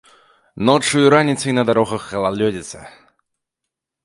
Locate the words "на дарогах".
1.57-2.09